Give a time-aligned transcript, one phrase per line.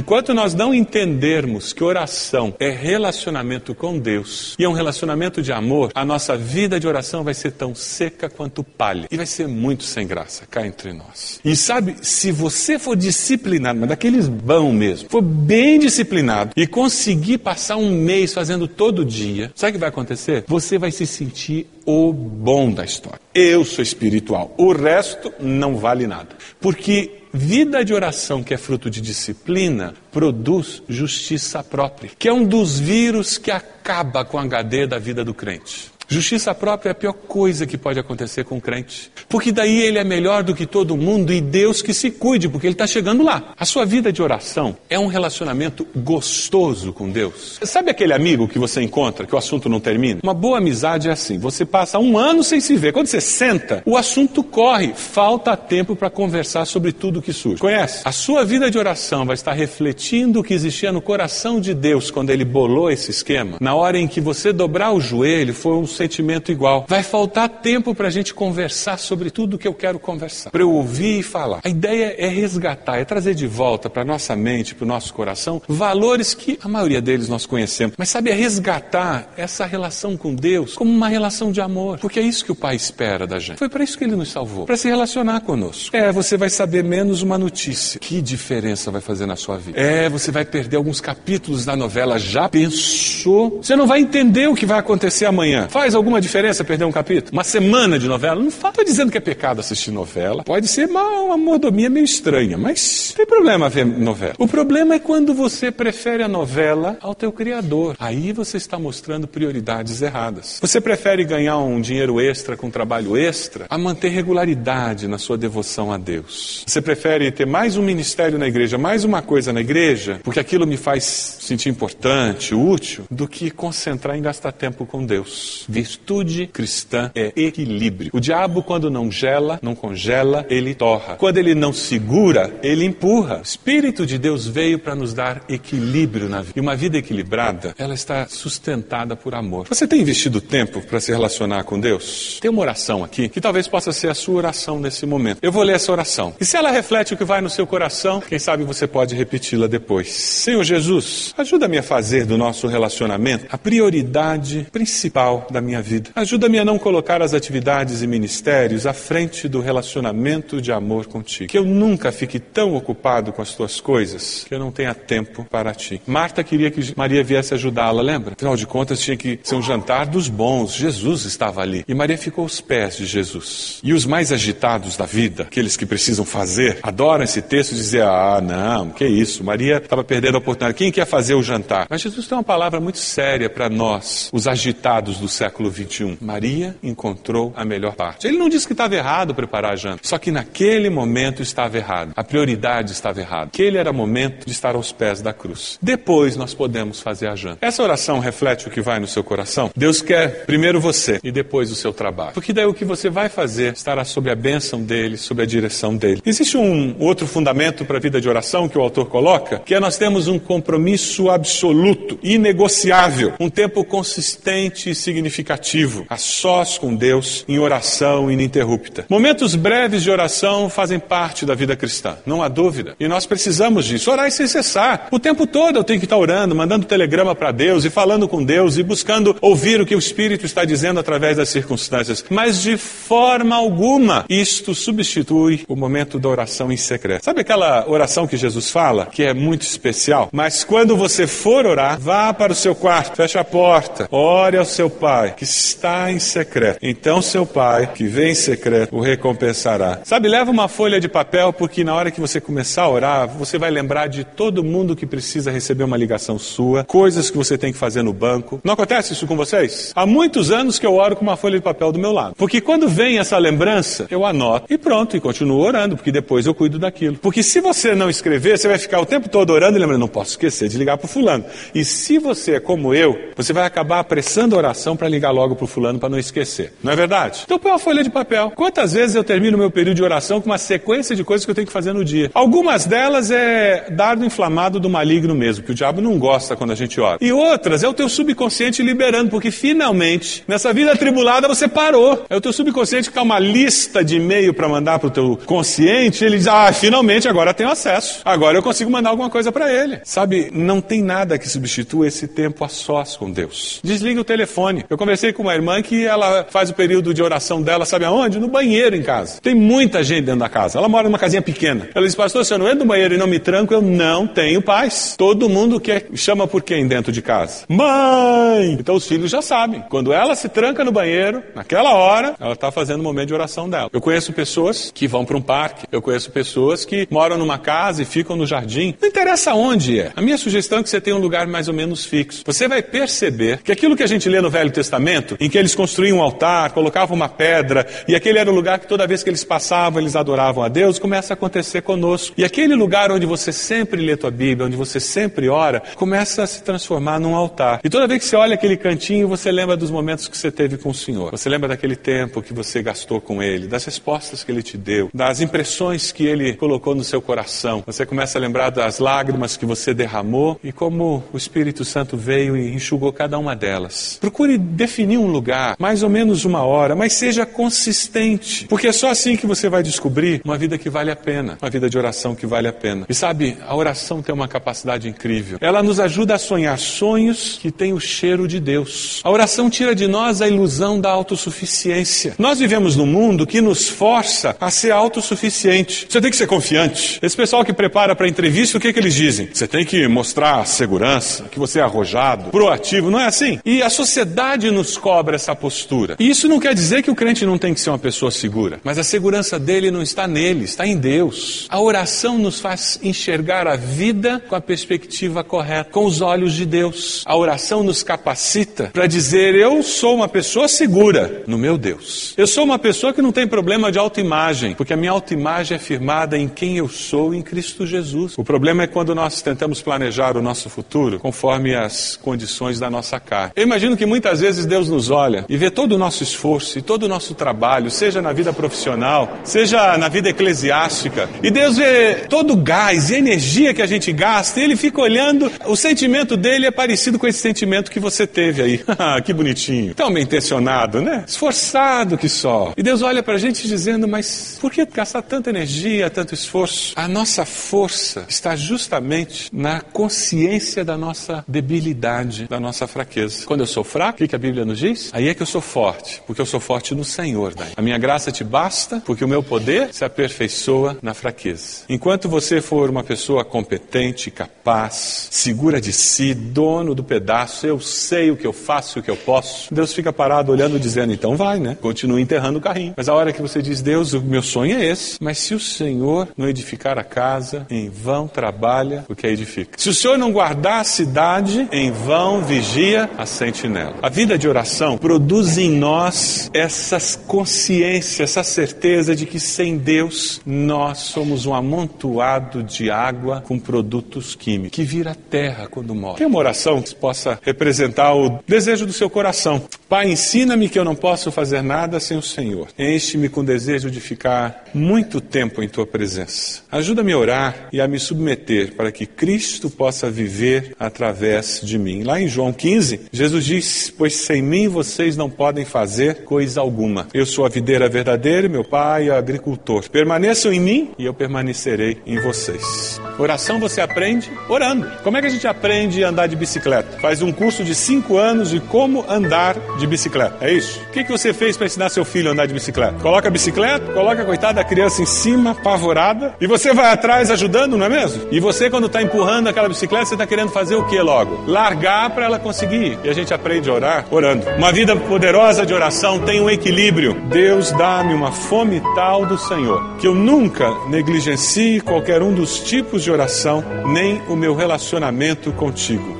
[0.00, 5.52] Enquanto nós não entendermos que oração é relacionamento com Deus e é um relacionamento de
[5.52, 9.46] amor, a nossa vida de oração vai ser tão seca quanto palha e vai ser
[9.46, 11.38] muito sem graça cá entre nós.
[11.44, 17.36] E sabe, se você for disciplinado, mas daqueles bão mesmo, for bem disciplinado e conseguir
[17.36, 20.44] passar um mês fazendo todo dia, sabe o que vai acontecer?
[20.48, 23.20] Você vai se sentir o bom da história.
[23.34, 26.30] Eu sou espiritual, o resto não vale nada.
[26.58, 32.44] Porque Vida de oração que é fruto de disciplina produz justiça própria, que é um
[32.44, 35.92] dos vírus que acaba com a HD da vida do crente.
[36.12, 39.12] Justiça própria é a pior coisa que pode acontecer com o crente.
[39.28, 42.66] Porque daí ele é melhor do que todo mundo e Deus que se cuide, porque
[42.66, 43.54] ele está chegando lá.
[43.56, 47.60] A sua vida de oração é um relacionamento gostoso com Deus.
[47.62, 50.18] Sabe aquele amigo que você encontra, que o assunto não termina?
[50.20, 52.92] Uma boa amizade é assim: você passa um ano sem se ver.
[52.92, 54.92] Quando você senta, o assunto corre.
[54.96, 57.60] Falta tempo para conversar sobre tudo que surge.
[57.60, 58.02] Conhece?
[58.04, 62.10] A sua vida de oração vai estar refletindo o que existia no coração de Deus
[62.10, 63.58] quando ele bolou esse esquema.
[63.60, 66.86] Na hora em que você dobrar o joelho, foi um sentimento igual.
[66.88, 70.72] Vai faltar tempo para a gente conversar sobre tudo que eu quero conversar, para eu
[70.72, 71.60] ouvir e falar.
[71.62, 75.60] A ideia é resgatar, é trazer de volta para nossa mente, para o nosso coração,
[75.68, 77.94] valores que a maioria deles nós conhecemos.
[77.98, 82.22] Mas sabe, é resgatar essa relação com Deus como uma relação de amor, porque é
[82.22, 83.58] isso que o Pai espera da gente.
[83.58, 85.94] Foi para isso que Ele nos salvou, para se relacionar conosco.
[85.94, 88.00] É, você vai saber menos uma notícia.
[88.00, 89.78] Que diferença vai fazer na sua vida?
[89.78, 92.18] É, você vai perder alguns capítulos da novela.
[92.18, 93.60] Já pensou?
[93.62, 95.68] Você não vai entender o que vai acontecer amanhã.
[95.68, 97.32] Faz Faz alguma diferença perder um capítulo?
[97.32, 98.40] Uma semana de novela?
[98.40, 100.44] Não estou dizendo que é pecado assistir novela.
[100.44, 104.34] Pode ser uma, uma mordomia meio estranha, mas não tem problema ver novela.
[104.38, 107.96] O problema é quando você prefere a novela ao teu criador.
[107.98, 110.60] Aí você está mostrando prioridades erradas.
[110.60, 115.90] Você prefere ganhar um dinheiro extra com trabalho extra a manter regularidade na sua devoção
[115.90, 116.62] a Deus.
[116.68, 120.68] Você prefere ter mais um ministério na igreja, mais uma coisa na igreja, porque aquilo
[120.68, 125.64] me faz sentir importante, útil, do que concentrar em gastar tempo com Deus.
[125.80, 128.10] Virtude cristã é equilíbrio.
[128.12, 131.16] O diabo, quando não gela, não congela, ele torra.
[131.16, 133.38] Quando ele não segura, ele empurra.
[133.38, 136.52] O Espírito de Deus veio para nos dar equilíbrio na vida.
[136.56, 139.66] E uma vida equilibrada, ela está sustentada por amor.
[139.68, 142.38] Você tem investido tempo para se relacionar com Deus?
[142.40, 145.38] Tem uma oração aqui que talvez possa ser a sua oração nesse momento.
[145.40, 146.34] Eu vou ler essa oração.
[146.38, 149.66] E se ela reflete o que vai no seu coração, quem sabe você pode repeti-la
[149.66, 150.12] depois.
[150.12, 156.10] Senhor Jesus, ajuda-me a fazer do nosso relacionamento a prioridade principal da minha minha vida.
[156.14, 161.50] Ajuda-me a não colocar as atividades e ministérios à frente do relacionamento de amor contigo.
[161.50, 165.46] Que eu nunca fique tão ocupado com as tuas coisas que eu não tenha tempo
[165.48, 166.02] para ti.
[166.06, 168.34] Marta queria que Maria viesse ajudá-la, lembra?
[168.34, 170.74] Afinal de contas, tinha que ser um jantar dos bons.
[170.74, 171.84] Jesus estava ali.
[171.86, 173.78] E Maria ficou aos pés de Jesus.
[173.82, 178.00] E os mais agitados da vida, aqueles que precisam fazer, adoram esse texto e dizem:
[178.00, 179.44] Ah, não, que isso.
[179.44, 180.76] Maria estava perdendo a oportunidade.
[180.76, 181.86] Quem quer fazer o jantar?
[181.88, 186.18] Mas Jesus tem uma palavra muito séria para nós, os agitados do século século 21.
[186.20, 188.26] Maria encontrou a melhor parte.
[188.26, 192.12] Ele não disse que estava errado preparar a janta, só que naquele momento estava errado.
[192.16, 193.46] A prioridade estava errada.
[193.46, 195.76] Aquele era o momento de estar aos pés da cruz.
[195.82, 197.66] Depois nós podemos fazer a janta.
[197.66, 199.70] Essa oração reflete o que vai no seu coração?
[199.74, 202.32] Deus quer primeiro você e depois o seu trabalho.
[202.32, 205.96] Porque daí o que você vai fazer estará sob a bênção dele, sob a direção
[205.96, 206.22] dele.
[206.24, 209.80] Existe um outro fundamento para a vida de oração que o autor coloca, que é
[209.80, 216.94] nós temos um compromisso absoluto, inegociável, um tempo consistente e significativo significativo, a sós com
[216.94, 219.06] Deus, em oração ininterrupta.
[219.08, 222.94] Momentos breves de oração fazem parte da vida cristã, não há dúvida.
[223.00, 224.10] E nós precisamos disso.
[224.10, 225.08] Orar sem cessar.
[225.10, 228.44] O tempo todo eu tenho que estar orando, mandando telegrama para Deus e falando com
[228.44, 232.24] Deus e buscando ouvir o que o Espírito está dizendo através das circunstâncias.
[232.28, 237.24] Mas de forma alguma isto substitui o momento da oração em secreto.
[237.24, 240.28] Sabe aquela oração que Jesus fala, que é muito especial?
[240.32, 244.64] Mas quando você for orar, vá para o seu quarto, feche a porta, ore ao
[244.64, 246.78] seu pai que está em secreto.
[246.82, 250.00] Então seu pai, que vem em secreto, o recompensará.
[250.04, 253.58] Sabe, leva uma folha de papel, porque na hora que você começar a orar, você
[253.58, 257.72] vai lembrar de todo mundo que precisa receber uma ligação sua, coisas que você tem
[257.72, 258.60] que fazer no banco.
[258.64, 259.92] Não acontece isso com vocês?
[259.94, 262.34] Há muitos anos que eu oro com uma folha de papel do meu lado.
[262.36, 266.54] Porque quando vem essa lembrança, eu anoto e pronto, e continuo orando, porque depois eu
[266.54, 267.16] cuido daquilo.
[267.18, 270.08] Porque se você não escrever, você vai ficar o tempo todo orando e lembrando, não
[270.08, 271.44] posso esquecer de ligar para fulano.
[271.74, 275.30] E se você é como eu, você vai acabar apressando a oração para ligar ligar
[275.30, 276.72] logo pro fulano para não esquecer.
[276.82, 277.42] Não é verdade?
[277.44, 278.50] Então põe uma folha de papel.
[278.56, 281.54] Quantas vezes eu termino meu período de oração com uma sequência de coisas que eu
[281.54, 282.30] tenho que fazer no dia?
[282.32, 286.74] Algumas delas é dardo inflamado do maligno mesmo, que o diabo não gosta quando a
[286.74, 287.18] gente ora.
[287.20, 292.24] E outras é o teu subconsciente liberando, porque finalmente, nessa vida atribulada, você parou.
[292.30, 296.24] É o teu subconsciente que tá uma lista de e-mail para mandar pro teu consciente,
[296.24, 298.22] ele diz: "Ah, finalmente agora tenho acesso.
[298.24, 300.00] Agora eu consigo mandar alguma coisa para ele".
[300.04, 303.80] Sabe, não tem nada que substitua esse tempo a sós com Deus.
[303.84, 304.84] Desliga o telefone.
[304.88, 308.38] Eu conversei com uma irmã que ela faz o período de oração dela, sabe aonde?
[308.38, 309.40] No banheiro em casa.
[309.40, 310.78] Tem muita gente dentro da casa.
[310.78, 311.88] Ela mora numa casinha pequena.
[311.92, 314.24] Ela diz: "Pastor, se eu não entro no banheiro e não me tranco, eu não
[314.24, 315.16] tenho paz".
[315.18, 317.64] Todo mundo quer chama por quem dentro de casa?
[317.68, 318.76] Mãe.
[318.78, 319.82] Então os filhos já sabem.
[319.90, 323.68] Quando ela se tranca no banheiro, naquela hora, ela está fazendo o momento de oração
[323.68, 323.90] dela.
[323.92, 325.88] Eu conheço pessoas que vão para um parque.
[325.90, 328.94] Eu conheço pessoas que moram numa casa e ficam no jardim.
[329.00, 330.12] Não interessa onde é.
[330.14, 332.44] A minha sugestão é que você tenha um lugar mais ou menos fixo.
[332.46, 334.99] Você vai perceber que aquilo que a gente lê no Velho Testamento,
[335.40, 338.86] em que eles construíam um altar, colocavam uma pedra, e aquele era o lugar que
[338.86, 342.34] toda vez que eles passavam, eles adoravam a Deus, começa a acontecer conosco.
[342.36, 346.46] E aquele lugar onde você sempre lê tua Bíblia, onde você sempre ora, começa a
[346.46, 347.80] se transformar num altar.
[347.82, 350.76] E toda vez que você olha aquele cantinho, você lembra dos momentos que você teve
[350.76, 351.30] com o Senhor.
[351.30, 355.10] Você lembra daquele tempo que você gastou com Ele, das respostas que Ele te deu,
[355.12, 357.82] das impressões que Ele colocou no seu coração.
[357.86, 362.56] Você começa a lembrar das lágrimas que você derramou e como o Espírito Santo veio
[362.56, 364.18] e enxugou cada uma delas.
[364.20, 364.58] Procure
[364.90, 369.36] definir um lugar, mais ou menos uma hora, mas seja consistente, porque é só assim
[369.36, 372.44] que você vai descobrir uma vida que vale a pena, uma vida de oração que
[372.44, 373.06] vale a pena.
[373.08, 375.58] E sabe, a oração tem uma capacidade incrível.
[375.60, 379.20] Ela nos ajuda a sonhar sonhos que têm o cheiro de Deus.
[379.22, 382.34] A oração tira de nós a ilusão da autossuficiência.
[382.36, 386.06] Nós vivemos num mundo que nos força a ser autossuficiente.
[386.08, 387.20] Você tem que ser confiante.
[387.22, 389.48] Esse pessoal que prepara para entrevista, o que, que eles dizem?
[389.52, 393.60] Você tem que mostrar segurança, que você é arrojado, proativo, não é assim?
[393.64, 396.16] E a sociedade nos cobra essa postura.
[396.18, 398.80] E isso não quer dizer que o crente não tem que ser uma pessoa segura,
[398.84, 401.66] mas a segurança dele não está nele, está em Deus.
[401.68, 406.64] A oração nos faz enxergar a vida com a perspectiva correta, com os olhos de
[406.64, 407.22] Deus.
[407.26, 412.34] A oração nos capacita para dizer: Eu sou uma pessoa segura no meu Deus.
[412.36, 415.78] Eu sou uma pessoa que não tem problema de autoimagem, porque a minha autoimagem é
[415.78, 418.34] firmada em quem eu sou em Cristo Jesus.
[418.36, 423.18] O problema é quando nós tentamos planejar o nosso futuro conforme as condições da nossa
[423.18, 423.52] carne.
[423.56, 426.82] Eu imagino que muitas vezes Deus nos olha e vê todo o nosso esforço e
[426.82, 432.26] todo o nosso trabalho, seja na vida profissional, seja na vida eclesiástica, e Deus vê
[432.28, 436.36] todo o gás e energia que a gente gasta, e Ele fica olhando, o sentimento
[436.36, 438.84] dele é parecido com esse sentimento que você teve aí.
[439.24, 439.92] que bonitinho.
[439.94, 441.24] Tão bem intencionado, né?
[441.26, 442.72] Esforçado que só.
[442.76, 446.92] E Deus olha pra gente dizendo, mas por que gastar tanta energia, tanto esforço?
[446.94, 453.44] A nossa força está justamente na consciência da nossa debilidade, da nossa fraqueza.
[453.44, 455.10] Quando eu sou fraco, o que, que a Bíblia nos diz?
[455.12, 457.54] Aí é que eu sou forte, porque eu sou forte no Senhor.
[457.54, 457.72] Daí.
[457.76, 461.84] A minha graça te basta, porque o meu poder se aperfeiçoa na fraqueza.
[461.88, 468.30] Enquanto você for uma pessoa competente, capaz, segura de si, dono do pedaço, eu sei
[468.30, 471.58] o que eu faço, o que eu posso, Deus fica parado olhando dizendo, então vai,
[471.58, 471.76] né?
[471.80, 472.94] Continua enterrando o carrinho.
[472.96, 475.60] Mas a hora que você diz, Deus, o meu sonho é esse, mas se o
[475.60, 479.72] Senhor não edificar a casa, em vão trabalha o que a edifica.
[479.76, 483.96] Se o Senhor não guardar a cidade, em vão vigia a sentinela.
[484.02, 490.40] A vida de oração produz em nós essas consciências, essa certeza de que sem Deus
[490.46, 496.18] nós somos um amontoado de água com produtos químicos que vira terra quando morre.
[496.18, 499.62] Tem uma oração que possa representar o desejo do seu coração.
[499.88, 502.68] Pai, ensina-me que eu não posso fazer nada sem o Senhor.
[502.78, 506.62] Enche-me com desejo de ficar muito tempo em tua presença.
[506.70, 512.04] Ajuda-me a orar e a me submeter para que Cristo possa viver através de mim.
[512.04, 517.08] Lá em João 15, Jesus diz: Pois sem mim vocês não podem fazer coisa alguma.
[517.12, 519.90] Eu sou a videira verdadeira, meu pai é agricultor.
[519.90, 523.00] Permaneçam em mim e eu permanecerei em vocês.
[523.18, 524.88] Oração você aprende orando.
[525.02, 527.00] Como é que a gente aprende a andar de bicicleta?
[527.00, 530.36] Faz um curso de cinco anos de como andar de bicicleta.
[530.40, 530.80] É isso?
[530.88, 533.00] O que, que você fez para ensinar seu filho a andar de bicicleta?
[533.00, 537.32] Coloca a bicicleta, coloca a coitada da criança em cima, apavorada, e você vai atrás
[537.32, 538.28] ajudando, não é mesmo?
[538.30, 541.44] E você, quando está empurrando aquela bicicleta, você está querendo fazer o que logo?
[541.50, 542.98] Largar para ela conseguir ir.
[543.04, 544.46] E a gente aprende a orar orando.
[544.58, 547.14] Uma vida poderosa de oração tem um equilíbrio.
[547.28, 553.02] Deus dá-me uma fome tal do Senhor, que eu nunca negligencie qualquer um dos tipos
[553.02, 556.19] de oração, nem o meu relacionamento contigo.